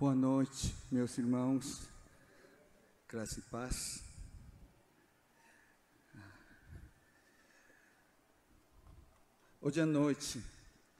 [0.00, 1.86] Boa noite, meus irmãos.
[3.06, 4.02] Graça e paz.
[9.60, 10.42] Hoje à noite,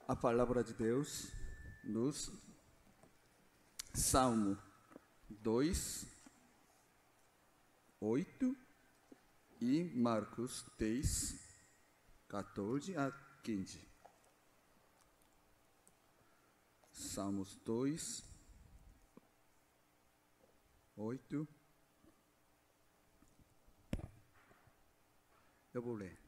[0.07, 1.33] a palavra de Deus
[1.83, 2.31] nos
[3.95, 4.59] Salmo
[5.31, 6.07] 2,
[8.03, 8.57] 8
[9.63, 11.41] e Marcos 10,
[12.29, 13.11] 14 a
[13.43, 13.81] 15.
[16.93, 18.30] Salmos 2,
[21.01, 21.49] 8.
[25.73, 26.21] Eu vou ler.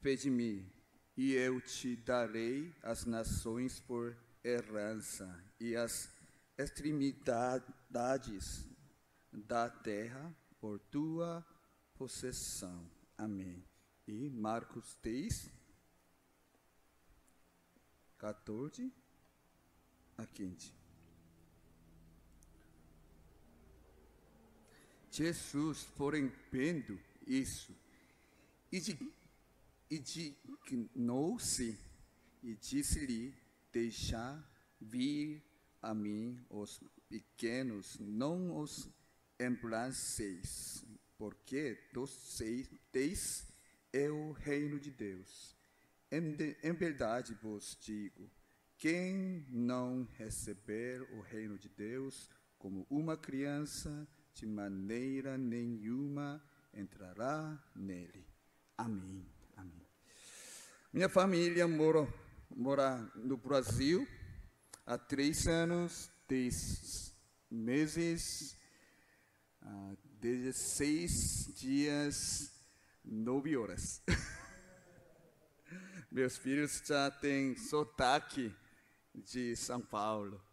[0.00, 0.72] Pede-me,
[1.16, 6.10] e eu te darei as nações por herança, e as
[6.56, 8.66] extremidades
[9.30, 11.46] da terra por tua
[11.94, 12.90] possessão.
[13.18, 13.62] Amém.
[14.06, 15.50] E Marcos 10,
[18.16, 18.90] 14
[20.16, 20.85] a 15.
[25.16, 27.74] Jesus, porém, vendo isso,
[29.90, 31.78] indignou-se
[32.42, 33.34] e disse-lhe:
[33.72, 34.44] Deixa
[34.78, 35.42] vir
[35.80, 38.90] a mim os pequenos, não os
[39.40, 40.84] embranceis,
[41.16, 42.68] porque dos seis
[43.94, 45.56] é o reino de Deus.
[46.12, 48.30] Em, de, em verdade vos digo:
[48.76, 52.28] quem não receber o reino de Deus
[52.58, 54.06] como uma criança,
[54.36, 56.42] de maneira nenhuma
[56.74, 58.26] entrará nele.
[58.76, 59.26] Amém.
[59.56, 59.88] Amém.
[60.92, 62.06] Minha família mora,
[62.54, 64.06] mora no Brasil
[64.84, 67.14] há três anos, dez
[67.50, 68.54] meses,
[69.62, 72.52] uh, 16 dias,
[73.02, 74.02] nove horas.
[76.12, 78.54] Meus filhos já têm sotaque
[79.14, 80.45] de São Paulo.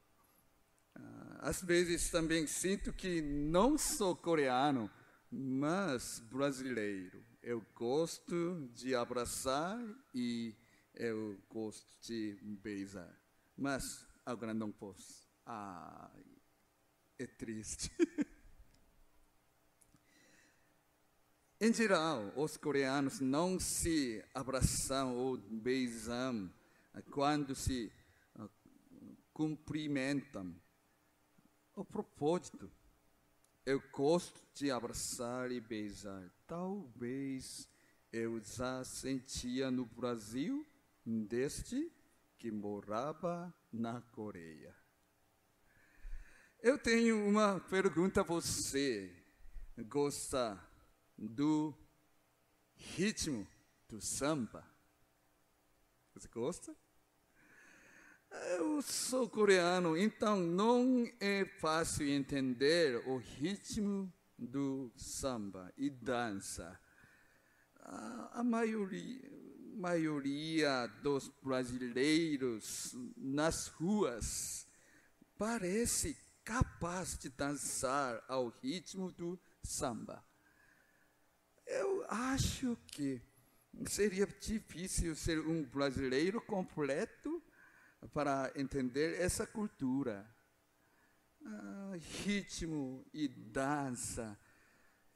[0.95, 4.89] Ah, às vezes também sinto que não sou coreano,
[5.31, 7.23] mas brasileiro.
[7.41, 9.77] Eu gosto de abraçar
[10.13, 10.55] e
[10.93, 13.13] eu gosto de beijar.
[13.57, 15.27] Mas agora não posso.
[15.45, 16.09] Ah,
[17.19, 17.91] é triste.
[21.59, 26.51] em geral, os coreanos não se abraçam ou beijam
[27.11, 27.91] quando se
[29.33, 30.55] cumprimentam.
[31.75, 32.71] O propósito,
[33.65, 36.31] eu gosto de abraçar e beijar.
[36.45, 37.67] Talvez
[38.11, 40.63] eu já sentia no Brasil
[41.03, 41.91] desde
[42.37, 44.75] que morava na Coreia.
[46.61, 49.11] Eu tenho uma pergunta a você.
[49.87, 50.63] Gosta
[51.17, 51.73] do
[52.75, 53.47] ritmo
[53.89, 54.63] do samba?
[56.13, 56.82] Você gosta?
[58.33, 66.79] Eu sou coreano, então não é fácil entender o ritmo do samba e dança.
[68.31, 69.21] A maioria,
[69.75, 74.65] maioria dos brasileiros nas ruas
[75.37, 80.25] parece capaz de dançar ao ritmo do samba.
[81.67, 83.21] Eu acho que
[83.85, 87.42] seria difícil ser um brasileiro completo
[88.11, 90.27] para entender essa cultura.
[91.45, 91.93] Ah,
[92.23, 94.37] ritmo e dança.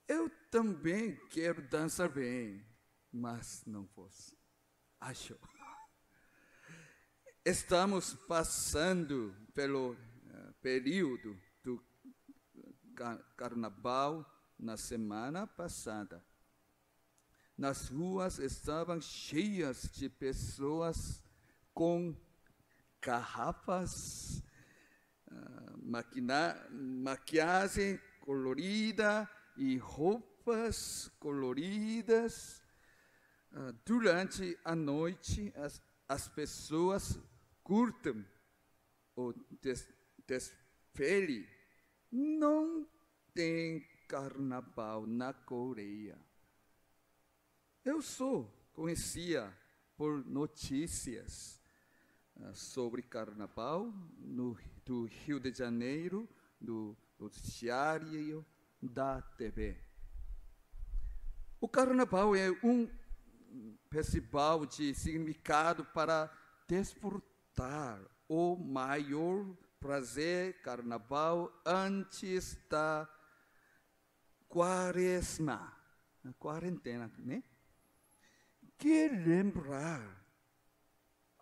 [0.07, 2.65] Eu também quero dançar bem,
[3.11, 4.35] mas não posso.
[4.99, 5.37] Acho.
[7.43, 11.81] Estamos passando pelo uh, período do
[13.35, 14.25] carnaval
[14.57, 16.25] na semana passada.
[17.57, 21.23] Nas ruas estavam cheias de pessoas
[21.73, 22.15] com
[23.01, 24.43] garrafas,
[25.27, 25.77] uh,
[26.71, 32.61] maquiagem colorida e roupas coloridas.
[33.51, 37.19] Uh, durante a noite, as, as pessoas
[37.63, 38.25] curtem
[39.15, 39.87] o des,
[40.27, 41.47] desfile.
[42.11, 42.87] Não
[43.33, 46.19] tem carnaval na Coreia.
[47.83, 49.51] Eu sou conhecia
[49.97, 51.56] por notícias ah,
[52.53, 56.27] sobre carnaval no, do Rio de Janeiro,
[56.59, 58.45] do noticiário
[58.81, 59.77] da TV.
[61.59, 62.87] O carnaval é um
[63.89, 66.31] festival de significado para
[66.67, 69.45] desfrutar o maior
[69.79, 73.07] prazer carnaval antes da
[74.47, 75.75] quaresma,
[76.39, 77.43] quarentena, né?
[78.77, 80.26] Que lembrar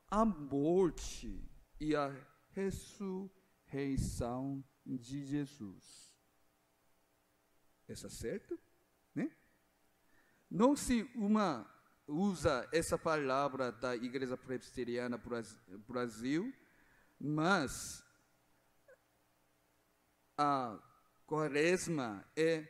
[0.09, 1.43] a morte
[1.79, 2.13] e a
[2.51, 3.31] ressurreição
[4.85, 6.13] de Jesus.
[7.87, 8.59] Está certo?
[9.13, 9.31] Né?
[10.49, 11.69] Não se uma
[12.07, 15.21] usa essa palavra da Igreja Presbiteriana
[15.87, 16.53] Brasil,
[17.19, 18.03] mas
[20.37, 20.79] a
[21.25, 22.67] quaresma é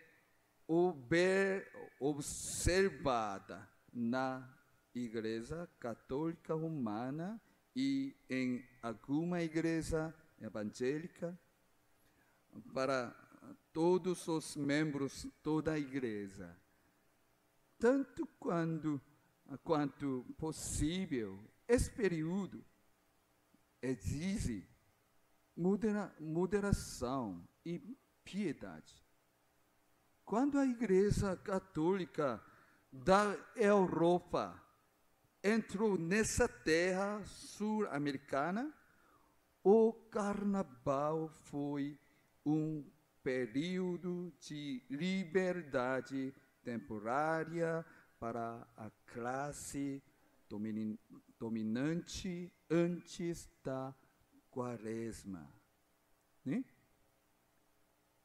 [2.00, 4.55] observada na
[5.00, 7.42] Igreja Católica Romana
[7.76, 11.38] e em alguma igreja evangélica
[12.74, 13.14] para
[13.74, 16.56] todos os membros toda a igreja.
[17.78, 19.02] Tanto quando,
[19.64, 21.38] quanto possível,
[21.68, 22.64] esse período
[23.82, 24.68] exige
[25.56, 27.80] modera, moderação e
[28.24, 29.04] piedade.
[30.24, 32.44] Quando a Igreja Católica
[32.92, 34.65] da Europa
[35.46, 38.74] entrou nessa terra sul-americana,
[39.64, 42.00] o carnaval foi
[42.44, 42.84] um
[43.22, 46.34] período de liberdade
[46.64, 47.86] temporária
[48.20, 50.02] para a classe
[51.38, 53.94] dominante antes da
[54.50, 55.48] quaresma.
[56.44, 56.66] Né?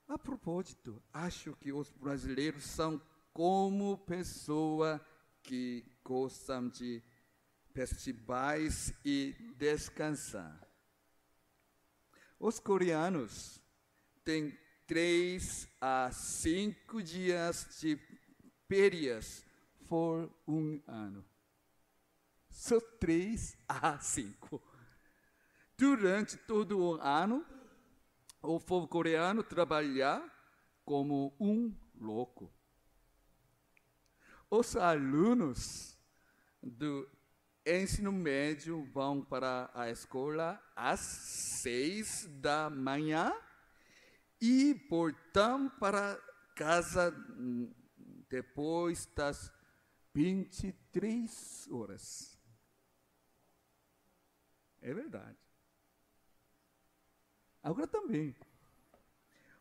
[0.09, 3.01] A propósito, acho que os brasileiros são
[3.31, 4.99] como pessoa
[5.43, 7.03] que gostam de
[7.73, 10.61] festivais e descansar.
[12.39, 13.61] Os coreanos
[14.25, 17.99] têm três a cinco dias de
[18.67, 19.45] férias
[19.89, 21.25] por um ano.
[22.49, 24.63] Só três a cinco.
[25.77, 27.45] Durante todo o ano,
[28.43, 30.23] o povo coreano trabalha
[30.85, 32.53] como um louco.
[34.51, 35.97] Os alunos
[36.63, 37.09] do
[37.67, 43.33] ensino médio vão para a escola às seis da manhã
[44.41, 46.19] e voltam para
[46.57, 47.15] casa
[48.29, 49.53] depois das
[50.15, 52.39] 23 horas.
[54.81, 55.39] É verdade.
[57.63, 58.35] Agora também.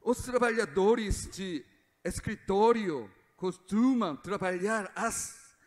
[0.02, 1.66] Os trabalhadores de
[2.04, 5.58] escritório costumam trabalhar às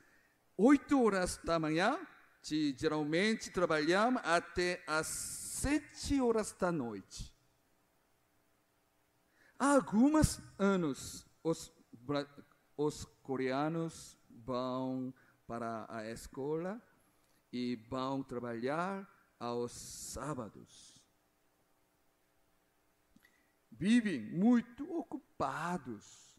[0.56, 1.99] 8 horas da manhã,
[2.43, 7.33] de, geralmente trabalhamos até às 7 horas da noite.
[9.59, 11.73] Há alguns anos, os,
[12.77, 15.15] os coreanos vão
[15.47, 16.83] para a escola
[17.53, 19.09] e vão trabalhar
[19.39, 21.03] aos sábados
[23.83, 26.39] vivem muito ocupados.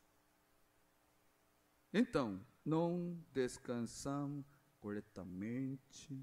[1.91, 4.45] Então, não descansam
[4.83, 6.21] corretamente.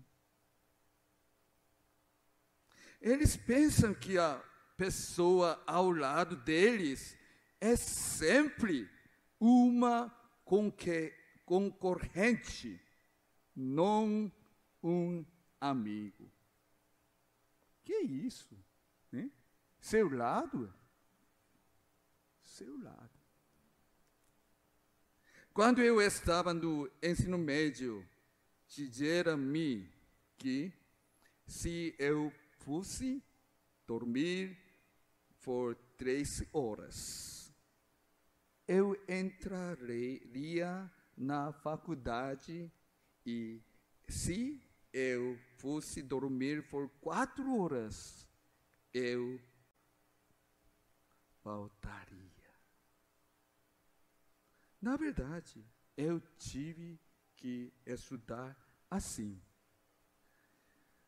[3.00, 4.36] Eles pensam que a
[4.76, 7.16] pessoa ao lado deles
[7.58, 8.86] é sempre
[9.40, 10.14] uma
[11.44, 12.78] concorrente,
[13.56, 14.30] não
[14.82, 15.24] um
[15.58, 16.30] amigo.
[17.82, 18.54] Que isso?
[19.10, 19.30] Né?
[19.80, 20.70] Seu lado
[22.60, 23.18] seu lado.
[25.54, 28.06] Quando eu estava no ensino médio,
[28.70, 29.90] disseram-me
[30.38, 30.72] que
[31.46, 33.22] se eu fosse
[33.86, 34.56] dormir
[35.42, 37.52] por três horas,
[38.68, 42.70] eu entraria na faculdade
[43.26, 43.60] e
[44.08, 44.62] se
[44.92, 48.24] eu fosse dormir por quatro horas,
[48.94, 49.40] eu
[51.42, 52.30] voltaria.
[54.80, 55.64] Na verdade,
[55.96, 56.98] eu tive
[57.40, 58.56] que estudar
[58.90, 59.40] assim.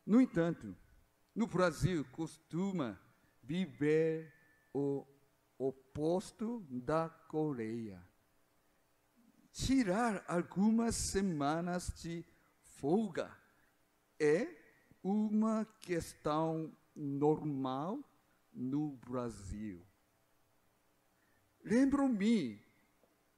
[0.05, 0.75] No entanto,
[1.33, 2.99] no Brasil costuma
[3.41, 4.33] viver
[4.73, 5.05] o
[5.57, 8.03] oposto da Coreia.
[9.51, 12.25] Tirar algumas semanas de
[12.61, 13.31] folga
[14.19, 14.47] é
[15.03, 17.99] uma questão normal
[18.51, 19.85] no Brasil.
[21.63, 22.61] Lembro-me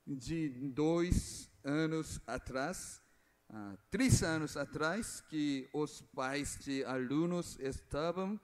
[0.07, 3.01] de dois anos atrás,
[3.49, 8.39] uh, três anos atrás, que os pais de alunos estavam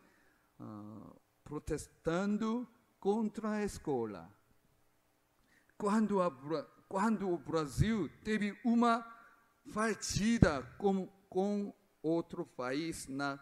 [0.59, 2.67] uh, protestando
[2.99, 4.27] contra a escola.
[5.77, 6.31] Quando, a,
[6.89, 9.05] quando o Brasil teve uma
[9.73, 13.39] partida com, com outro país na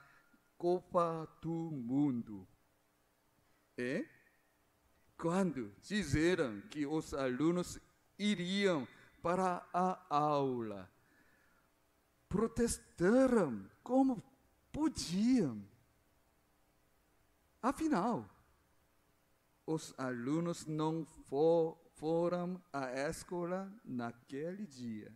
[0.57, 2.45] Copa do Mundo.
[3.77, 4.05] E
[5.17, 7.79] quando disseram que os alunos
[8.17, 8.85] iriam
[9.21, 10.89] para a aula.
[12.27, 14.23] Protestaram como
[14.71, 15.67] podiam.
[17.61, 18.29] Afinal,
[19.65, 25.13] os alunos não for, foram à escola naquele dia.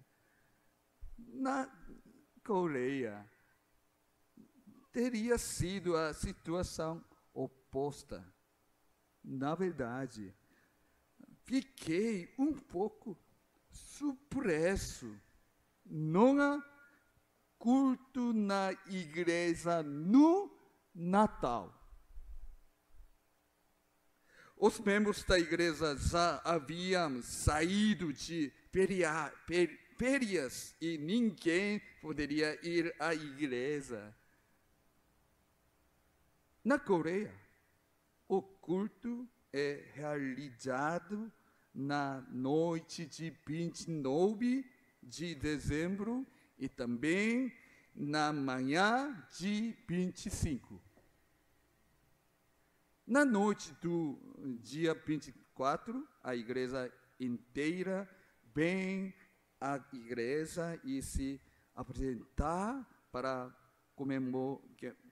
[1.18, 1.70] Na
[2.44, 3.30] Coreia,
[4.92, 8.24] teria sido a situação oposta.
[9.24, 10.36] Na verdade,
[11.46, 13.18] fiquei um pouco
[13.74, 15.20] surpreso.
[15.86, 16.64] Não há
[17.58, 20.52] culto na igreja no
[20.94, 21.80] Natal.
[24.56, 28.52] Os membros da igreja já haviam saído de
[29.98, 34.16] férias e ninguém poderia ir à igreja.
[36.64, 37.34] Na Coreia,
[38.28, 41.32] o culto é realizado
[41.74, 44.66] na noite de 29
[45.02, 46.26] de dezembro
[46.58, 47.52] e também
[47.96, 50.82] na manhã de 25.
[53.06, 54.18] Na noite do
[54.62, 58.10] dia 24, a igreja inteira
[58.54, 59.14] vem
[59.60, 61.42] à igreja e se
[61.76, 63.54] apresentar para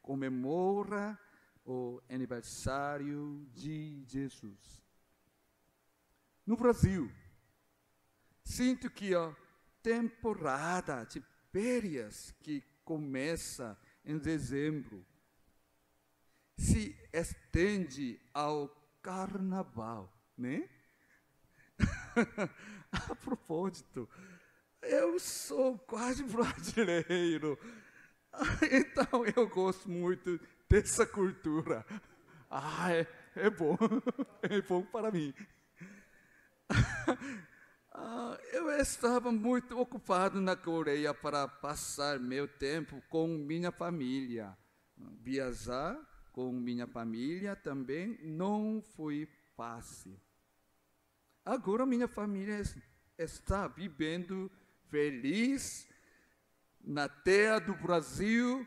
[0.01, 1.20] comemorar
[1.65, 4.81] o aniversário de Jesus.
[6.51, 7.10] No Brasil,
[8.43, 9.34] sinto que a
[9.81, 15.05] temporada de férias que começa em dezembro
[16.58, 18.67] se estende ao
[19.01, 20.67] carnaval, né?
[22.91, 24.10] A propósito,
[24.81, 27.58] eu sou quase brasileiro,
[28.62, 31.86] então eu gosto muito dessa cultura.
[32.50, 33.77] Ah, é, é bom,
[34.43, 35.34] é bom para mim.
[37.94, 44.58] Ah, eu estava muito ocupado na Coreia para passar meu tempo com minha família.
[44.96, 46.00] Viajar
[46.32, 50.18] com minha família também não foi fácil.
[51.44, 52.62] Agora minha família
[53.18, 54.50] está vivendo
[54.90, 55.88] feliz
[56.80, 58.66] na terra do Brasil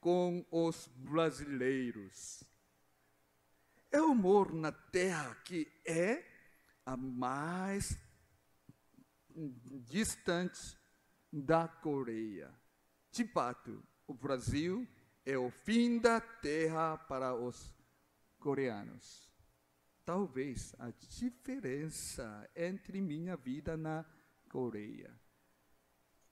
[0.00, 2.44] com os brasileiros.
[3.90, 6.35] Eu moro na terra que é
[6.86, 7.98] a mais
[9.90, 10.78] distante
[11.30, 12.50] da Coreia.
[13.10, 14.88] De fato, o Brasil
[15.24, 17.76] é o fim da terra para os
[18.38, 19.28] coreanos.
[20.04, 24.06] Talvez a diferença entre minha vida na
[24.48, 25.12] Coreia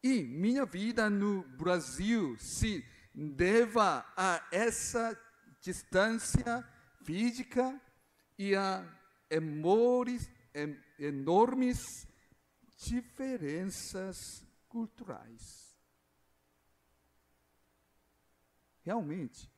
[0.04, 2.84] e minha vida no Brasil se
[3.14, 5.18] deva a essa
[5.62, 6.62] distância
[7.02, 7.80] física
[8.38, 8.84] e a
[10.98, 11.78] enormes
[12.76, 14.16] diferenças
[14.68, 15.74] culturais.
[18.82, 19.50] Realmente,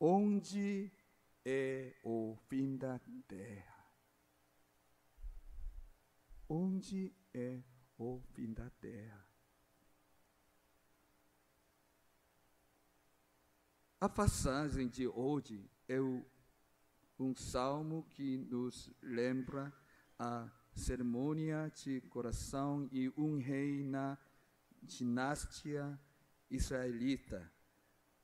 [0.00, 0.90] onde
[1.44, 3.86] é o fim da terra?
[6.48, 7.62] Onde é
[7.98, 9.28] o fim da terra?
[14.00, 19.72] A passagem de hoje é um salmo que nos lembra
[20.22, 24.16] a cerimônia de coração e um rei na
[24.80, 25.98] dinastia
[26.48, 27.50] israelita.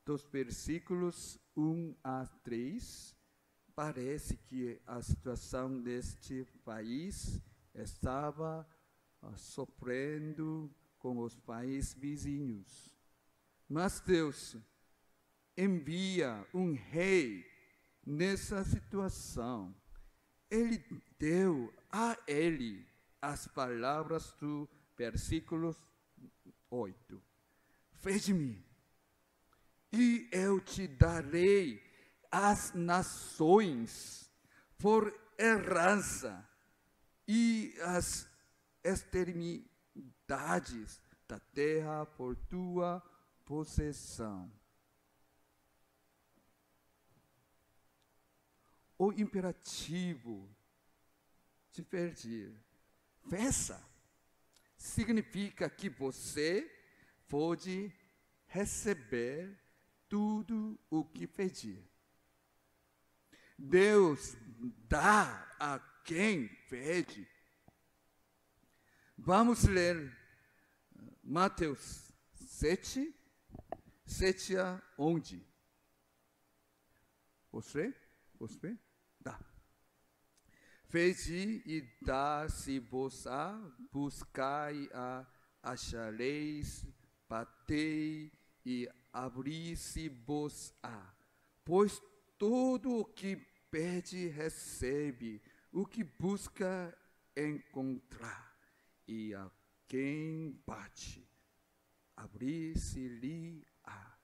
[0.05, 3.17] Dos versículos 1 a 3,
[3.75, 7.43] parece que a situação deste país
[7.75, 8.65] estava
[9.21, 12.95] uh, sofrendo com os países vizinhos.
[13.69, 14.57] Mas Deus
[15.57, 17.45] envia um rei
[18.07, 19.75] nessa situação.
[20.51, 20.83] Ele
[21.19, 22.87] deu a ele
[23.21, 25.77] as palavras do versículo
[26.71, 27.23] 8.
[27.95, 28.65] Fez-me,
[29.93, 31.83] e eu te darei
[32.31, 34.31] as nações
[34.79, 36.47] por herança
[37.27, 38.29] e as
[38.85, 43.03] extremidades da terra por tua
[43.45, 44.51] possessão.
[48.99, 50.49] O imperativo
[51.71, 52.53] se perder.
[53.31, 53.81] Peça
[54.77, 56.69] significa que você
[57.29, 57.93] pode
[58.47, 59.57] receber
[60.09, 61.89] tudo o que pedir.
[63.57, 64.37] Deus
[64.89, 67.29] dá a quem pede.
[69.17, 70.17] Vamos ler
[70.95, 73.15] uh, Mateus 7,
[74.07, 75.45] 7 a 11.
[77.51, 77.95] Você?
[78.39, 78.79] Você?
[80.91, 83.61] Pedi e dar-se-vos-á,
[83.93, 85.27] buscai-a,
[85.63, 86.87] achareis,
[87.29, 88.33] batei
[88.65, 91.15] e abri-se-vos-á.
[91.65, 92.01] Pois
[92.39, 93.37] todo o que
[93.71, 95.43] pede, recebe.
[95.71, 96.97] O que busca,
[97.37, 98.57] encontrar.
[99.07, 99.51] E a
[99.87, 101.29] quem bate,
[102.17, 104.19] abrir-se-lhe-á.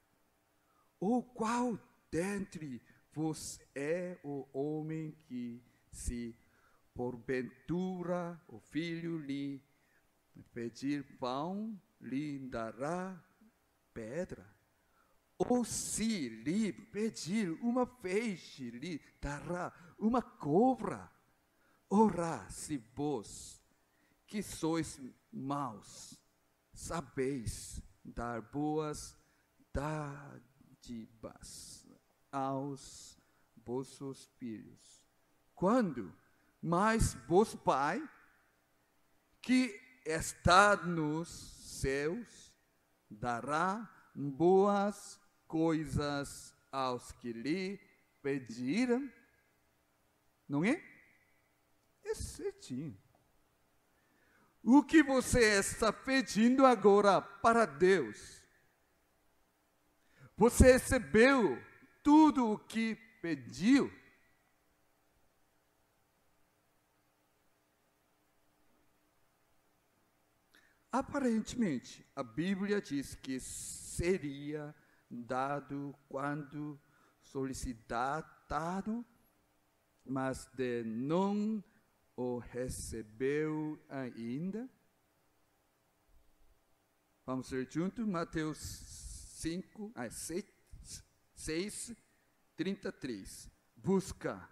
[0.99, 1.79] O qual
[2.11, 2.81] dentre
[3.13, 6.35] vos é o homem que, se
[6.95, 9.63] porventura o filho lhe
[10.53, 13.23] pedir pão, lhe dará
[13.93, 14.55] pedra?
[15.37, 21.11] Ou se lhe pedir uma peixe, lhe dará uma cobra?
[21.91, 23.61] Ora, se vós,
[24.27, 25.01] que sois
[25.33, 26.19] maus,
[26.73, 29.17] sabeis dar boas
[29.73, 30.45] dádivas
[32.31, 33.19] aos
[33.57, 35.05] vossos filhos.
[35.55, 36.15] Quando
[36.65, 38.03] mais vos Pai,
[39.43, 42.51] que está nos céus,
[43.11, 47.79] dará boas coisas aos que lhe
[48.23, 49.13] pediram,
[50.49, 50.83] não é?
[52.03, 52.99] É certinho.
[54.63, 58.43] O que você está pedindo agora para Deus?
[60.35, 61.63] Você recebeu
[62.03, 63.93] tudo o que pediu?
[70.95, 74.73] Aparentemente, a Bíblia diz que seria
[75.11, 76.81] dado quando
[77.21, 79.05] solicitado,
[80.05, 81.65] mas de não
[82.15, 84.71] o recebeu ainda.
[87.27, 88.57] Vamos ler junto, Mateus
[89.41, 90.45] 5, ah, 6,
[91.35, 91.97] 6,
[92.55, 93.51] 33.
[93.75, 94.49] Busca,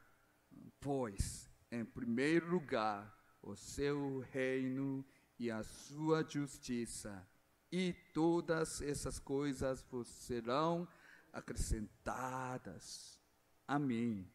[0.80, 5.06] pois, em primeiro lugar, o seu reino
[5.50, 7.26] a sua justiça,
[7.70, 10.86] e todas essas coisas vos serão
[11.32, 13.20] acrescentadas.
[13.66, 14.30] Amém.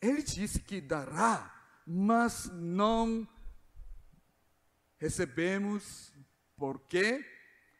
[0.00, 1.58] Ele disse que dará
[1.90, 3.26] mas não
[4.98, 6.12] recebemos
[6.54, 7.24] porque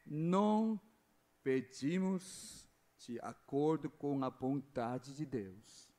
[0.06, 0.80] não
[1.42, 2.66] pedimos
[2.96, 5.92] de acordo com a vontade de Deus.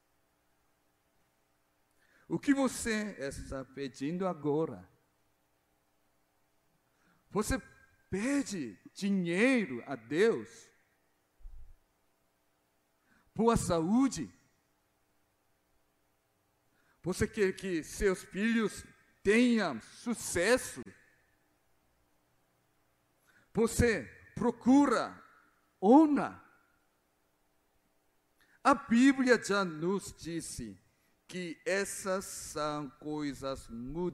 [2.27, 4.89] O que você está pedindo agora?
[7.29, 7.61] Você
[8.09, 10.69] pede dinheiro a Deus?
[13.35, 14.29] Boa saúde?
[17.03, 18.83] Você quer que seus filhos
[19.23, 20.81] tenham sucesso?
[23.53, 24.03] Você
[24.35, 25.23] procura
[25.81, 26.43] honra?
[28.63, 30.77] A Bíblia já nos disse
[31.27, 34.09] que essas são coisas mundanas.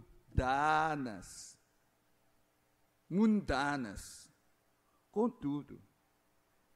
[3.16, 4.30] Mundanas.
[5.10, 5.82] Contudo,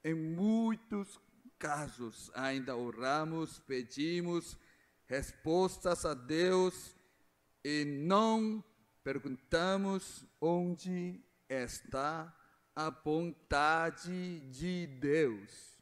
[0.02, 1.20] em muitos
[1.58, 4.58] casos ainda oramos, pedimos,
[5.06, 6.96] respostas a Deus
[7.62, 8.64] e não
[9.04, 12.34] perguntamos onde está
[12.74, 15.78] a vontade de Deus.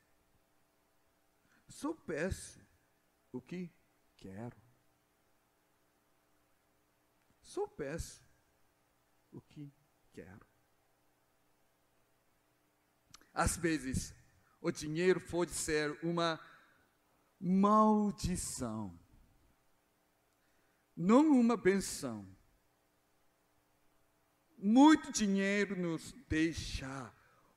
[1.69, 2.59] Só peço
[3.31, 3.71] o que
[4.15, 4.57] quero.
[7.43, 8.25] Só peço
[9.31, 9.71] o que
[10.11, 10.46] quero.
[13.37, 14.13] Às vezes,
[14.59, 16.39] o dinheiro pode ser uma
[17.39, 18.97] maldição
[20.97, 22.27] não uma benção.
[24.57, 27.13] Muito dinheiro nos deixa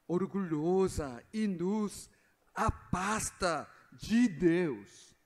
[0.06, 2.10] orgulhosa e nos
[2.54, 5.16] afasta de Deus.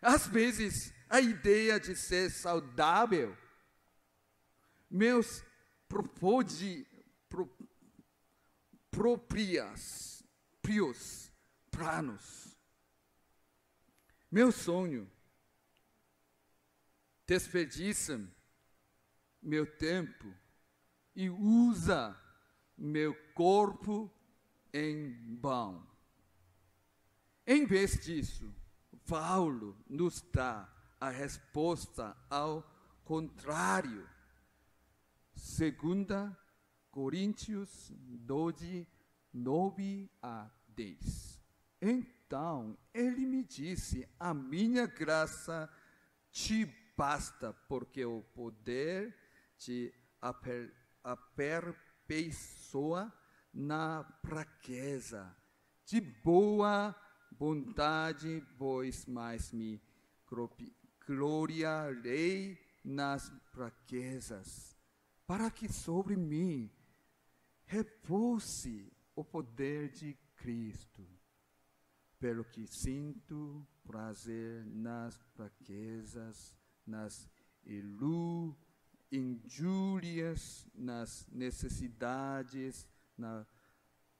[0.00, 3.36] Às vezes, a ideia de ser saudável,
[4.90, 5.44] meus
[5.86, 6.87] propode, pro,
[8.98, 10.24] próprias,
[10.60, 11.30] prios,
[11.70, 12.58] planos,
[14.28, 15.08] meu sonho
[17.24, 18.20] desperdiça
[19.40, 20.34] meu tempo
[21.14, 22.20] e usa
[22.76, 24.12] meu corpo
[24.72, 25.88] em vão.
[27.46, 28.52] Em vez disso,
[29.06, 30.68] Paulo nos dá
[31.00, 32.68] a resposta ao
[33.04, 34.08] contrário.
[35.36, 36.36] Segunda
[36.98, 37.92] Coríntios
[38.26, 38.84] 12,
[39.32, 41.40] 9 a 10.
[41.80, 45.72] Então, ele me disse, a minha graça
[46.32, 49.16] te basta, porque o poder
[49.56, 53.12] te aper, aperfeiçoa
[53.54, 55.36] na fraqueza.
[55.84, 56.96] De boa
[57.30, 59.80] vontade, vós mais me
[61.06, 64.76] gloriarei nas fraquezas,
[65.28, 66.68] para que sobre mim
[67.68, 71.06] repouse o poder de Cristo.
[72.18, 76.52] pelo que sinto prazer nas fraquezas,
[76.84, 77.30] nas
[77.64, 78.56] ilu,
[79.12, 83.46] injúrias, nas necessidades, nas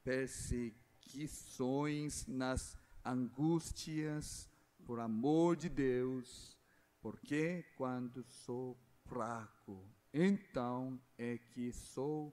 [0.04, 4.48] perseguições, nas angústias,
[4.84, 6.56] por amor de Deus,
[7.00, 9.84] porque quando sou fraco,
[10.14, 12.32] então é que sou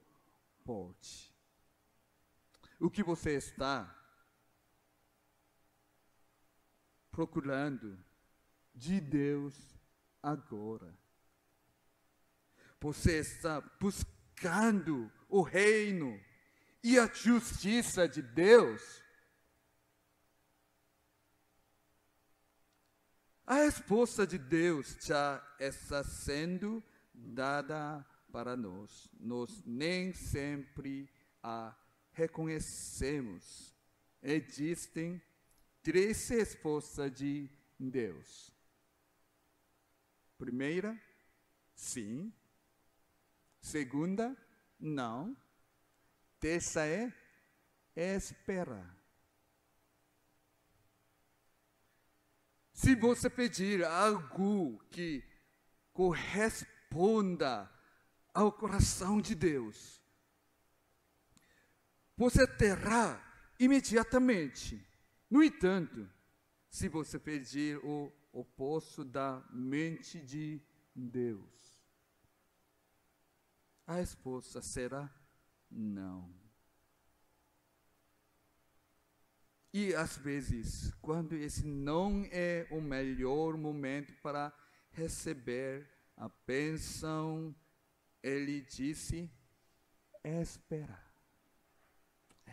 [2.80, 3.96] O que você está
[7.12, 8.04] procurando
[8.74, 9.56] de Deus
[10.22, 10.98] agora?
[12.80, 16.20] Você está buscando o reino
[16.84, 19.04] e a justiça de Deus?
[23.46, 29.08] A resposta de Deus já está sendo dada para nós.
[29.18, 31.10] Nós nem sempre
[31.42, 31.74] a
[32.12, 33.74] reconhecemos.
[34.22, 35.22] Existem
[35.82, 38.52] três respostas de Deus.
[40.38, 41.02] Primeira,
[41.74, 42.34] sim.
[43.62, 44.36] Segunda,
[44.78, 45.34] não.
[46.38, 47.16] Terceira
[47.96, 48.86] é espera.
[52.74, 55.24] Se você pedir algo que
[55.94, 57.74] corresponda
[58.36, 60.04] ao coração de Deus,
[62.18, 63.24] você terá
[63.58, 64.86] imediatamente.
[65.30, 66.08] No entanto,
[66.70, 70.62] se você pedir o oposto da mente de
[70.94, 71.82] Deus,
[73.88, 75.10] a resposta será
[75.72, 76.30] não.
[79.74, 84.54] E às vezes, quando esse não é o melhor momento para
[84.92, 87.56] receber a bênção,
[88.26, 89.30] ele disse:
[90.24, 91.00] espera.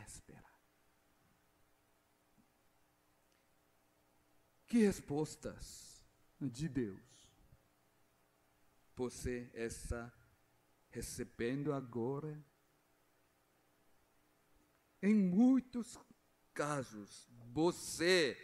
[0.07, 0.53] Espera.
[4.67, 6.05] Que respostas
[6.39, 7.01] de Deus
[8.95, 10.13] você está
[10.91, 12.39] recebendo agora?
[15.01, 15.99] Em muitos
[16.53, 18.37] casos, você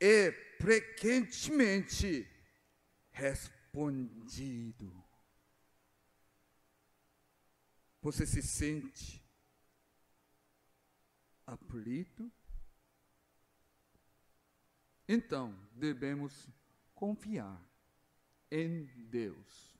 [0.00, 2.28] é frequentemente
[3.12, 5.07] respondido.
[8.08, 9.22] Você se sente
[11.46, 12.32] aflito?
[15.06, 16.48] Então, devemos
[16.94, 17.62] confiar
[18.50, 19.78] em Deus,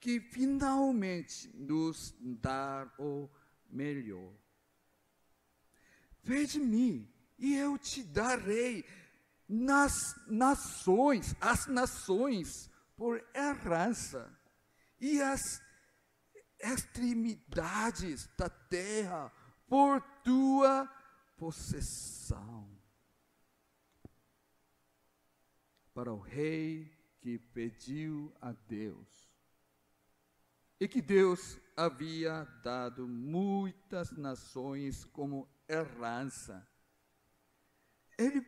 [0.00, 3.28] que finalmente nos dá o
[3.68, 4.32] melhor.
[6.22, 7.06] Vede mim,
[7.38, 8.82] e eu te darei
[9.46, 14.34] nas nações, as nações, por herança,
[14.98, 15.60] e as
[16.60, 19.32] extremidades da terra,
[19.66, 20.86] por tua
[21.36, 22.68] possessão.
[25.94, 29.30] Para o rei que pediu a Deus,
[30.80, 36.66] e que Deus havia dado muitas nações como herança.
[38.16, 38.40] Ele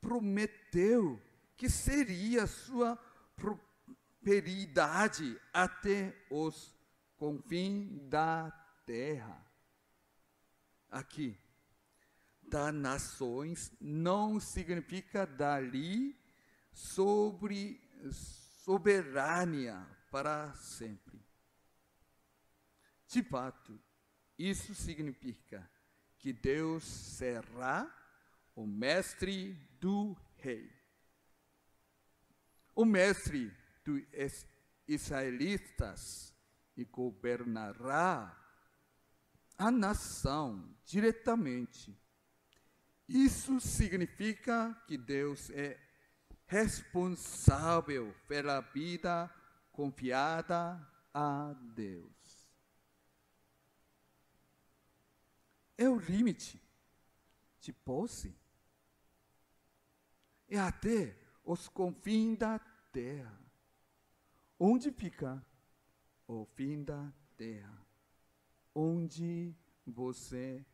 [0.00, 1.20] prometeu
[1.56, 2.96] que seria sua
[3.36, 6.74] prosperidade até os
[7.20, 8.50] confins da
[8.86, 9.46] terra.
[10.88, 11.38] Aqui,
[12.40, 16.18] das nações não significa dali
[16.72, 17.78] sobre
[18.64, 21.22] soberania para sempre.
[23.06, 23.78] De fato,
[24.38, 25.70] isso significa
[26.16, 27.86] que Deus será
[28.56, 30.72] o mestre do rei.
[32.74, 33.54] O mestre
[33.84, 34.46] dos
[34.88, 36.29] israelitas
[36.80, 38.36] e governará
[39.58, 41.96] a nação diretamente.
[43.06, 45.78] Isso significa que Deus é
[46.46, 49.28] responsável pela vida
[49.72, 50.80] confiada
[51.12, 52.48] a Deus.
[55.76, 56.62] É o limite
[57.60, 58.34] de posse.
[60.48, 62.58] É até os confins da
[62.92, 63.38] terra.
[64.58, 65.44] Onde fica
[66.30, 67.84] o fim da terra?
[68.72, 69.52] Onde
[69.84, 70.64] você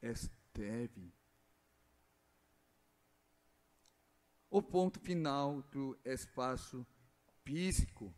[0.00, 1.12] esteve?
[4.50, 6.86] O ponto final do espaço
[7.44, 8.14] físico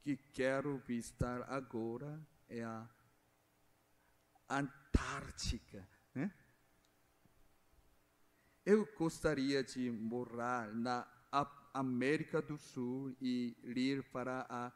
[0.00, 2.88] que quero visitar agora é a
[4.48, 5.86] Antártica.
[6.14, 6.32] Né?
[8.64, 11.06] Eu gostaria de morar na
[11.74, 14.72] América do Sul e ir para a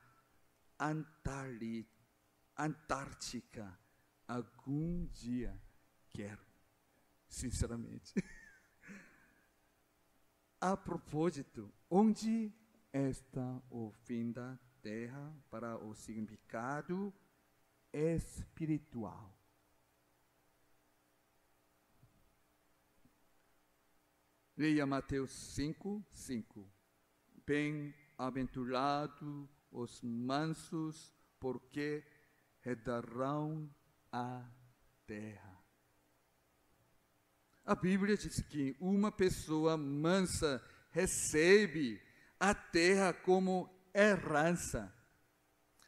[2.56, 3.78] Antártica
[4.26, 5.56] algum dia.
[6.10, 6.44] Quero,
[7.28, 8.12] sinceramente.
[10.60, 12.52] a propósito, onde
[12.92, 17.14] está o fim da terra para o significado
[17.92, 19.38] espiritual?
[24.56, 26.68] Leia Mateus 5, 5.
[27.46, 32.04] Bem-aventurado os mansos, porque
[32.64, 33.68] herdarão
[34.12, 34.46] a
[35.06, 35.58] terra.
[37.64, 42.00] A Bíblia diz que uma pessoa mansa recebe
[42.38, 44.92] a terra como herança.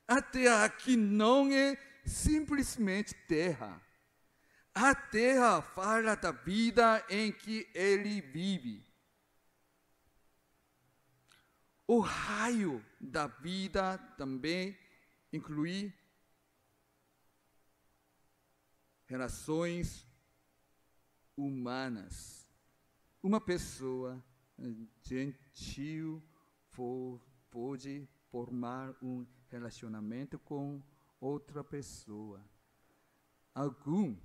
[0.07, 3.81] A terra que não é simplesmente terra.
[4.75, 8.85] A terra fala da vida em que ele vive.
[11.87, 14.77] O raio da vida também
[15.31, 15.93] inclui
[19.05, 20.07] relações
[21.37, 22.49] humanas.
[23.23, 24.25] Uma pessoa
[25.03, 26.23] gentil
[27.51, 30.83] pode formar um relacionamento com
[31.21, 32.43] outra pessoa.
[33.55, 34.17] Algum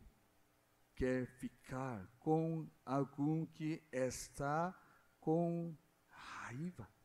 [0.95, 4.73] quer ficar com algum que está
[5.19, 6.98] com raiva.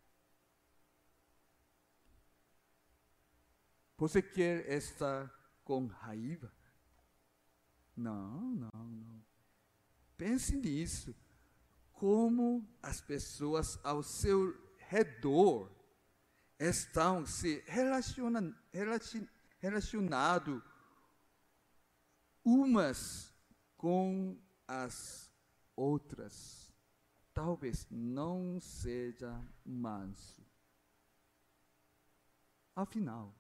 [3.97, 6.53] Você quer estar com raiva?
[7.97, 9.25] Não, não, não.
[10.17, 11.15] Pense nisso.
[11.93, 15.71] Como as pessoas ao seu redor
[16.59, 18.55] estão se relacionando,
[19.61, 20.63] relacionado
[22.45, 23.33] umas
[23.77, 25.31] com as
[25.77, 26.73] outras.
[27.33, 30.45] Talvez não seja manso.
[32.77, 33.35] Afinal,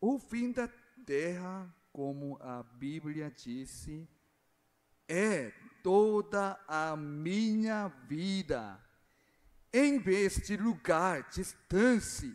[0.00, 0.68] o fim da
[1.04, 4.08] terra, como a Bíblia disse,
[5.08, 5.50] é
[5.82, 8.82] toda a minha vida.
[9.72, 12.34] Em vez de lugar distante,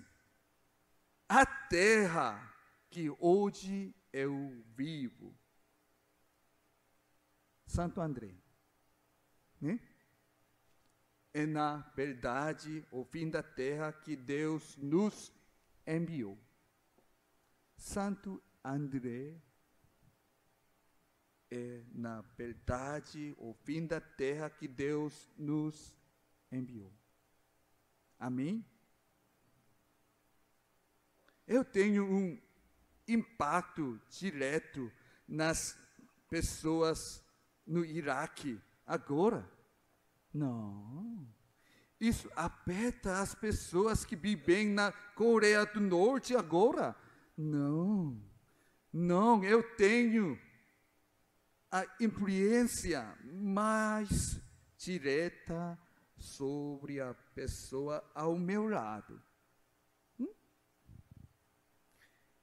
[1.28, 2.54] a terra
[2.89, 5.34] que hoje eu vivo.
[7.65, 8.36] Santo André.
[9.60, 9.80] Né?
[11.34, 15.32] É na verdade o fim da terra que Deus nos
[15.88, 16.38] enviou.
[17.82, 19.41] Santo André
[21.50, 25.91] é na verdade o fim da terra que Deus nos
[26.52, 26.94] enviou.
[28.20, 28.63] Amém?
[31.48, 32.39] Eu tenho um
[33.08, 34.91] impacto direto
[35.28, 35.76] nas
[36.30, 37.26] pessoas
[37.65, 39.50] no Iraque agora.
[40.32, 41.28] Não.
[42.00, 46.96] Isso afeta as pessoas que vivem na Coreia do Norte agora.
[47.41, 48.21] Não.
[48.93, 50.39] Não, eu tenho
[51.71, 54.39] a influência mais
[54.77, 55.80] direta
[56.17, 59.19] sobre a pessoa ao meu lado.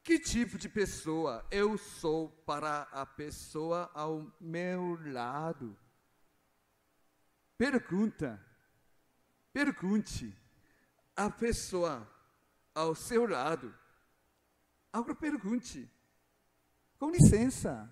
[0.03, 5.79] Que tipo de pessoa eu sou para a pessoa ao meu lado?
[7.57, 8.43] Pergunta,
[9.53, 10.35] pergunte
[11.15, 12.11] a pessoa
[12.75, 13.78] ao seu lado.
[14.93, 15.91] Agora pergunte,
[16.99, 17.89] com licença,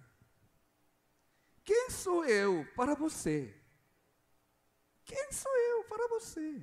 [1.64, 3.54] quem sou eu para você?
[5.04, 6.62] Quem sou eu para você?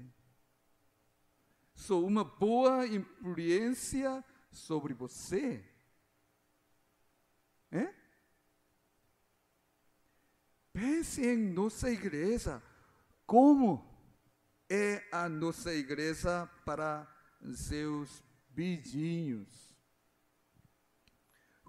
[1.75, 5.63] Sou uma boa influência sobre você?
[7.71, 7.93] É?
[10.71, 12.61] Pense em nossa igreja.
[13.25, 13.85] Como
[14.69, 17.07] é a nossa igreja para
[17.53, 19.72] seus vidinhos?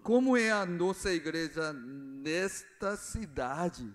[0.04, 3.90] Como é a nossa igreja nesta cidade?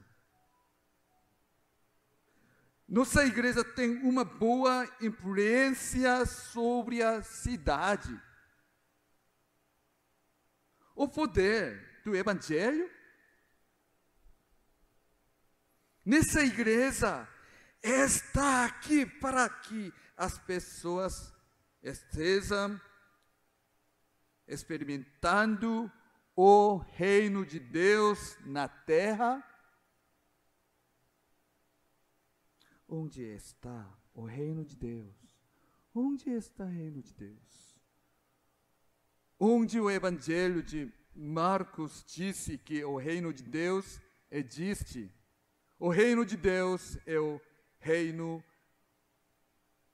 [2.88, 8.20] Nossa igreja tem uma boa influência sobre a cidade
[10.96, 12.90] o poder do Evangelho.
[16.04, 17.28] Nessa igreja
[17.84, 21.32] está aqui para que as pessoas
[21.84, 22.82] estejam
[24.48, 25.90] experimentando
[26.42, 29.44] o reino de Deus na terra.
[32.88, 35.16] Onde está o reino de Deus?
[35.94, 37.70] Onde está o reino de Deus?
[39.40, 45.10] onde o Evangelho de Marcos disse que o reino de Deus existe.
[45.80, 47.40] O reino de Deus é o
[47.80, 48.44] reino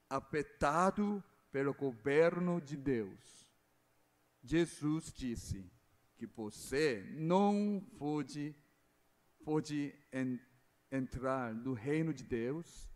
[0.10, 3.48] afetado pelo governo de Deus.
[4.44, 5.75] Jesus disse
[6.18, 8.56] que você não pode,
[9.44, 10.40] pode en,
[10.92, 12.90] entrar no reino de Deus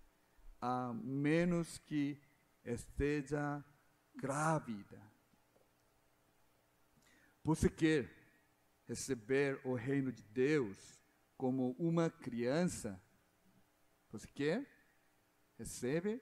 [0.61, 2.19] a menos que
[2.63, 3.63] esteja
[4.15, 5.01] grávida.
[7.43, 8.09] Você quer
[8.87, 10.99] receber o reino de Deus
[11.37, 13.01] como uma criança?
[14.11, 14.65] Você quer?
[15.57, 16.21] Recebe?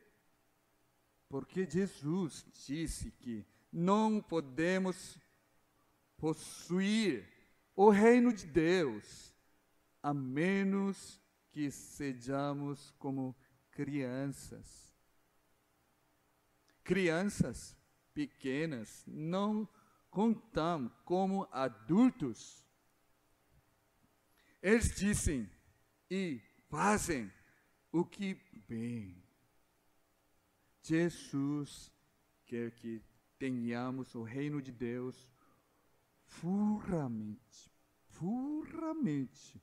[1.30, 5.18] Porque Jesus disse que não podemos
[6.18, 7.28] possuir
[7.76, 9.34] o reino de Deus
[10.02, 13.36] a menos que sejamos como
[13.72, 14.94] crianças.
[16.84, 17.78] Crianças
[18.14, 19.68] pequenas não
[20.10, 22.66] contam como adultos.
[24.62, 25.50] Eles dizem
[26.10, 27.32] e fazem
[27.92, 28.36] o que
[28.68, 29.24] bem.
[30.82, 31.92] Jesus
[32.46, 33.04] quer que
[33.38, 35.30] tenhamos o reino de Deus
[36.42, 37.72] puramente,
[38.14, 39.62] puramente.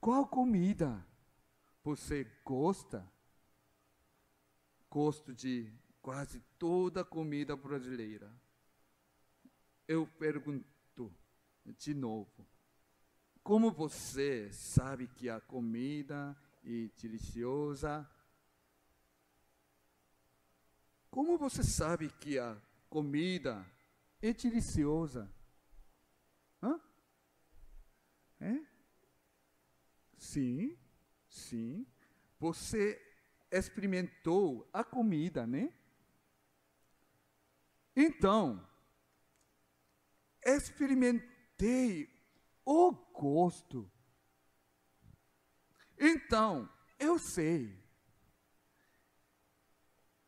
[0.00, 1.06] Qual comida
[1.84, 3.06] você gosta?
[4.88, 8.32] Gosto de quase toda a comida brasileira.
[9.86, 11.14] Eu pergunto
[11.78, 12.46] de novo:
[13.42, 18.08] como você sabe que a comida é deliciosa?
[21.10, 22.56] Como você sabe que a
[22.90, 23.64] comida
[24.20, 25.32] é deliciosa?
[26.60, 26.78] Hã?
[28.40, 28.60] É?
[30.18, 30.76] Sim,
[31.28, 31.86] sim.
[32.38, 33.00] Você
[33.50, 35.72] experimentou a comida, né?
[37.96, 38.66] Então,
[40.44, 42.08] experimentei
[42.64, 43.90] o gosto.
[45.98, 47.78] Então, eu sei.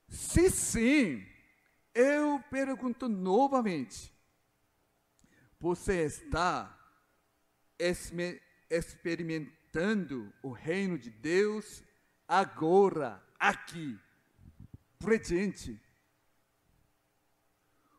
[0.08, 1.31] Se sim,
[1.94, 4.12] eu pergunto novamente:
[5.58, 6.78] você está
[8.70, 11.82] experimentando o reino de Deus
[12.26, 13.98] agora, aqui,
[14.98, 15.80] presente?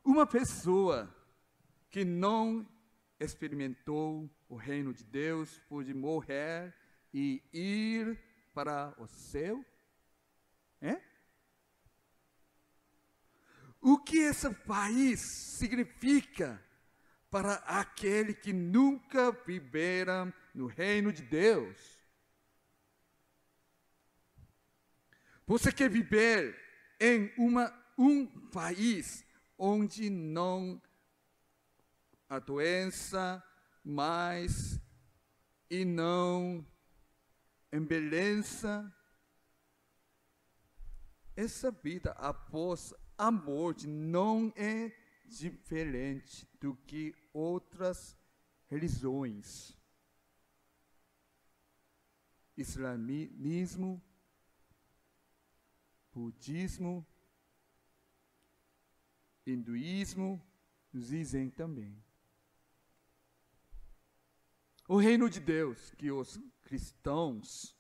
[0.03, 1.15] Uma pessoa
[1.89, 2.67] que não
[3.19, 6.73] experimentou o reino de Deus pode morrer
[7.13, 8.19] e ir
[8.53, 9.63] para o céu?
[10.81, 10.99] É?
[13.85, 16.63] O que esse país significa
[17.29, 21.99] para aquele que nunca vivera no reino de Deus?
[25.45, 26.57] Você quer viver
[26.97, 29.25] em uma, um país
[29.57, 30.81] onde não
[32.29, 33.43] a doença
[33.83, 34.79] mais
[35.69, 36.65] e não
[37.69, 38.89] embeleça
[41.35, 44.91] essa vida após a morte não é
[45.25, 48.17] diferente do que outras
[48.67, 49.77] religiões.
[52.57, 54.03] Islamismo,
[56.11, 57.07] budismo,
[59.47, 60.45] hinduísmo
[60.93, 61.97] dizem também.
[64.85, 67.73] O reino de Deus que os cristãos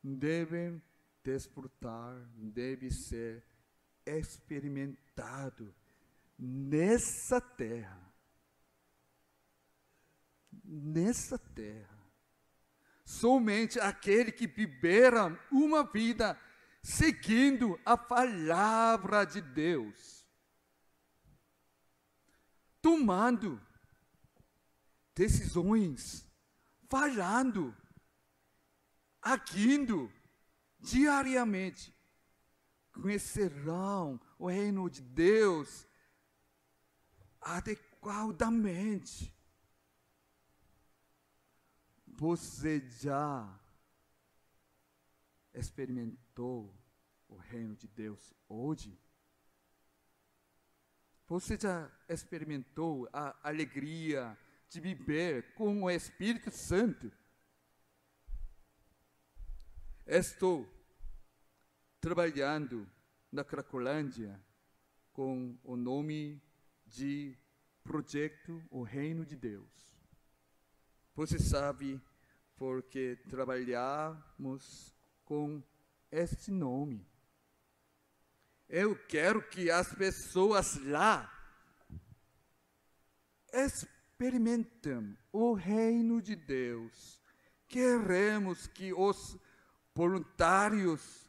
[0.00, 0.80] devem
[1.24, 3.44] desfrutar, deve ser
[4.06, 5.74] experimentado
[6.38, 8.12] nessa terra.
[10.64, 11.94] Nessa terra.
[13.04, 16.40] Somente aquele que vivera uma vida
[16.82, 20.24] seguindo a palavra de Deus
[22.84, 23.58] tomando
[25.14, 26.28] decisões,
[26.86, 27.74] falhando,
[29.22, 30.12] agindo
[30.78, 31.93] diariamente,
[32.94, 35.86] conhecerão o reino de Deus
[37.40, 39.34] adequadamente.
[42.06, 43.60] Você já
[45.52, 46.72] experimentou
[47.28, 48.98] o reino de Deus hoje?
[51.26, 54.38] Você já experimentou a alegria
[54.68, 57.10] de viver com o Espírito Santo?
[60.06, 60.73] Estou
[62.04, 62.86] trabalhando
[63.32, 64.38] na Cracolândia
[65.14, 66.38] com o nome
[66.84, 67.34] de
[67.82, 69.96] Projeto O Reino de Deus.
[71.14, 71.98] Você sabe
[72.58, 74.94] porque trabalhamos
[75.24, 75.62] com
[76.12, 77.08] este nome.
[78.68, 81.32] Eu quero que as pessoas lá
[83.50, 87.22] experimentem o reino de Deus.
[87.66, 89.38] Queremos que os
[89.94, 91.23] voluntários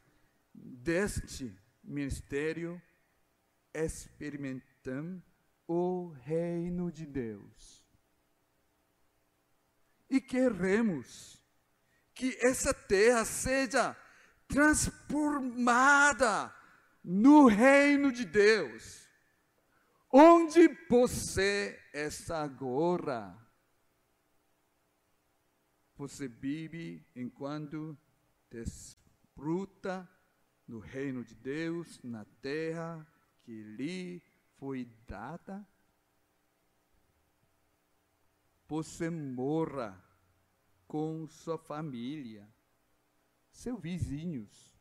[0.55, 1.53] deste
[1.83, 2.81] ministério
[3.73, 5.21] experimentem
[5.67, 7.85] o reino de Deus.
[10.09, 11.43] E queremos
[12.13, 13.95] que essa terra seja
[14.47, 16.55] transformada
[17.03, 19.05] no reino de Deus.
[20.11, 23.35] Onde você está agora?
[25.97, 27.97] Você vive enquanto
[28.49, 30.09] desfruta
[30.67, 33.05] no reino de Deus, na terra
[33.43, 34.21] que lhe
[34.57, 35.67] foi dada?
[38.67, 40.03] Você morra
[40.87, 42.49] com sua família,
[43.51, 44.73] seus vizinhos,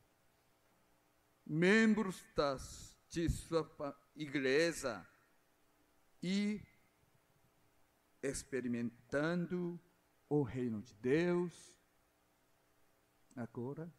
[1.45, 5.07] membros das, de sua igreja
[6.23, 6.63] e
[8.23, 9.79] experimentando
[10.29, 11.77] o reino de Deus.
[13.37, 13.93] Agora,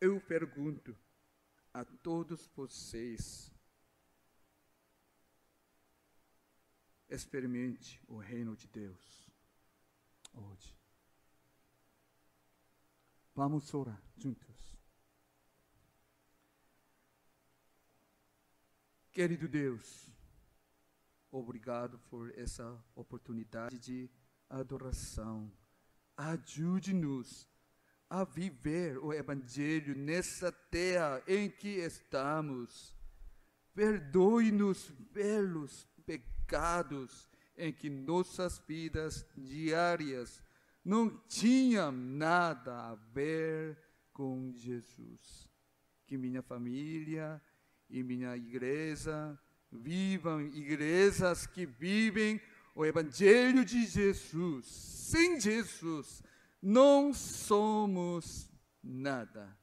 [0.00, 0.96] eu pergunto
[1.74, 3.52] a todos vocês:
[7.08, 9.30] experimente o reino de Deus
[10.32, 10.74] hoje.
[13.34, 14.78] Vamos orar juntos.
[19.12, 20.08] Querido Deus,
[21.30, 24.10] obrigado por essa oportunidade de
[24.48, 25.52] adoração.
[26.16, 27.48] Ajude-nos
[28.10, 32.92] a viver o Evangelho nessa terra em que estamos.
[33.72, 40.42] Perdoe-nos pelos pecados em que nossas vidas diárias
[40.84, 43.78] não tinham nada a ver
[44.12, 45.48] com Jesus.
[46.04, 47.40] Que minha família
[47.88, 49.38] e minha igreja
[49.70, 52.40] vivam igrejas que vivem
[52.74, 54.66] o Evangelho de Jesus.
[54.66, 56.22] Sem Jesus,
[56.60, 58.50] não somos
[58.82, 59.56] nada.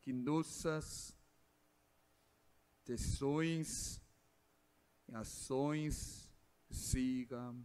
[0.00, 1.16] Que nossas
[2.84, 4.00] decisões
[5.08, 6.28] e ações
[6.68, 7.64] sigam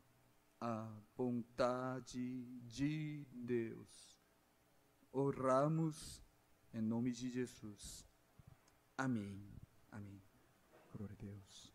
[0.61, 4.21] a vontade de Deus.
[5.11, 6.21] Oramos
[6.73, 8.05] em nome de Jesus.
[8.97, 9.41] Amém.
[9.91, 10.21] Amém.
[10.93, 11.66] Glória a Deus.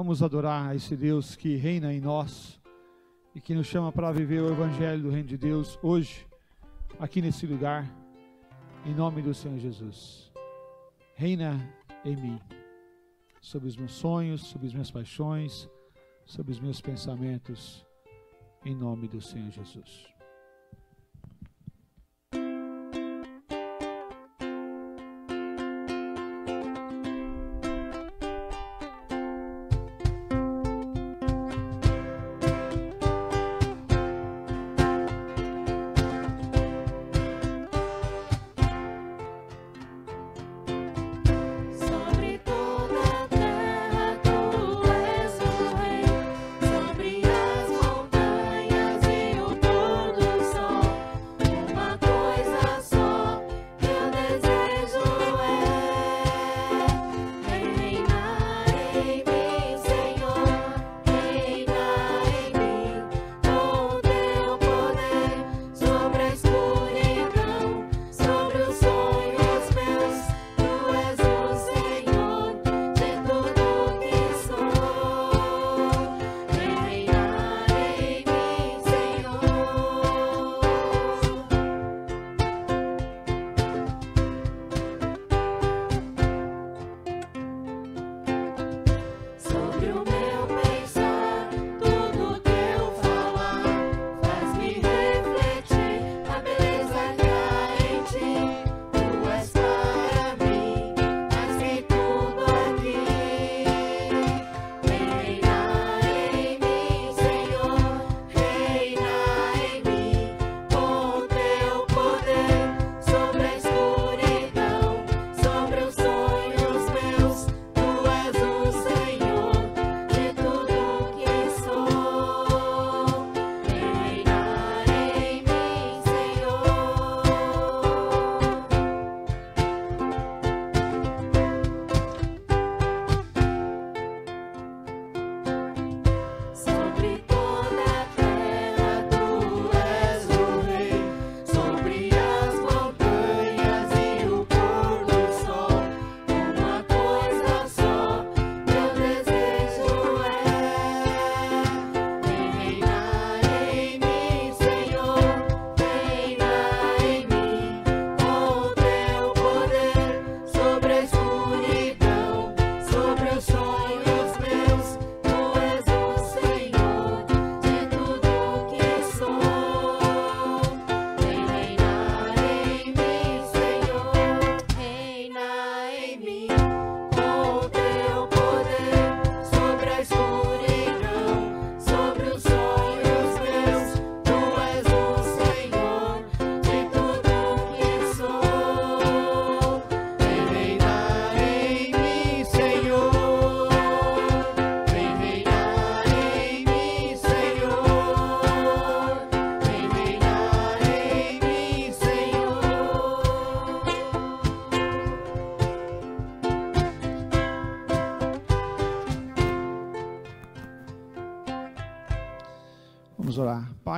[0.00, 2.58] Vamos adorar esse Deus que reina em nós
[3.34, 6.26] e que nos chama para viver o Evangelho do Reino de Deus hoje,
[6.98, 7.86] aqui nesse lugar,
[8.86, 10.32] em nome do Senhor Jesus.
[11.14, 11.70] Reina
[12.02, 12.40] em mim,
[13.42, 15.68] sobre os meus sonhos, sobre as minhas paixões,
[16.24, 17.84] sobre os meus pensamentos,
[18.64, 20.06] em nome do Senhor Jesus.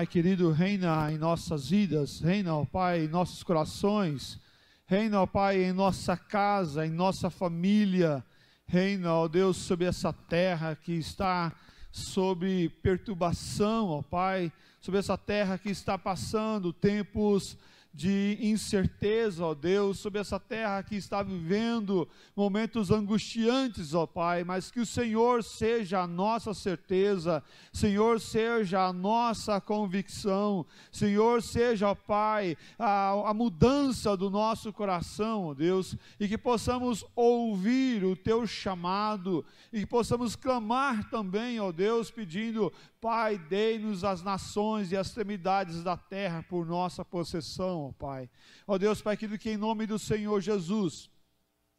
[0.03, 4.37] Pai querido, reina em nossas vidas, reina, ó Pai, em nossos corações,
[4.85, 8.25] reina, ó Pai, em nossa casa, em nossa família,
[8.67, 11.53] reina, ó Deus, sobre essa terra que está
[11.93, 17.57] sob perturbação, ó Pai, sobre essa terra que está passando tempos
[17.95, 24.71] de incerteza, ó Deus, sobre essa terra que está vivendo momentos angustiantes, ó Pai, mas
[24.71, 31.95] que o Senhor seja a nossa certeza, Senhor seja a nossa convicção, Senhor seja, ó
[31.95, 38.47] Pai, a, a mudança do nosso coração, ó Deus, e que possamos ouvir o Teu
[38.47, 42.73] chamado, e que possamos clamar também, ó Deus, pedindo,
[43.03, 48.31] Pai, dei-nos as nações e as extremidades da terra por nossa possessão, ó Pai.
[48.67, 51.11] Ó Deus, Pai, aquilo que em nome do Senhor Jesus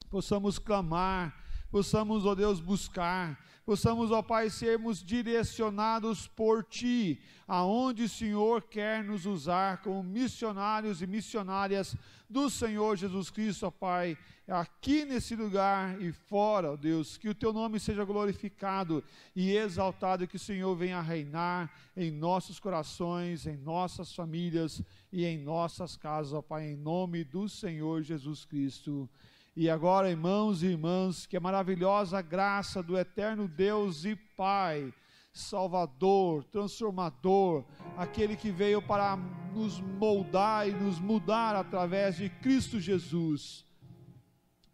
[0.09, 1.35] possamos clamar,
[1.71, 9.03] possamos, ó Deus, buscar, possamos, ó Pai, sermos direcionados por Ti, aonde o Senhor quer
[9.03, 11.95] nos usar como missionários e missionárias
[12.29, 14.17] do Senhor Jesus Cristo, ó Pai,
[14.47, 19.03] aqui nesse lugar e fora, ó Deus, que o Teu nome seja glorificado
[19.35, 24.81] e exaltado, que o Senhor venha reinar em nossos corações, em nossas famílias
[25.11, 29.09] e em nossas casas, ó Pai, em nome do Senhor Jesus Cristo.
[29.55, 34.91] E agora, irmãos e irmãs, que a maravilhosa graça do eterno Deus e Pai,
[35.31, 37.63] Salvador, transformador,
[37.95, 39.15] aquele que veio para
[39.53, 43.63] nos moldar e nos mudar através de Cristo Jesus,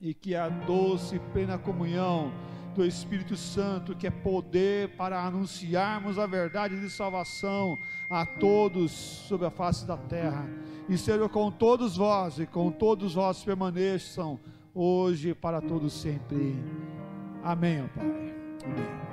[0.02, 2.32] e que a doce e plena comunhão
[2.76, 7.78] do Espírito Santo, que é poder para anunciarmos a verdade de salvação
[8.10, 10.48] a todos sobre a face da terra,
[10.88, 14.40] e seja com todos vós e com todos vós permaneçam
[14.74, 16.56] hoje para todos sempre.
[17.44, 19.09] Amém, ó Pai.